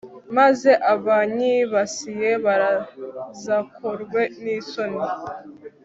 maze 0.37 0.71
abanyibasiye 0.93 2.29
bazakorwe 2.45 4.21
n'isoni 4.41 5.03